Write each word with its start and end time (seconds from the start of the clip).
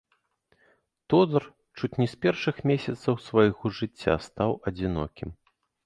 Тодар 1.13 1.45
чуць 1.77 1.91
не 2.03 2.07
з 2.15 2.19
першых 2.27 2.55
месяцаў 2.73 3.13
свайго 3.27 3.75
жыцця 3.81 4.21
стаў 4.29 4.61
адзінокім. 4.73 5.29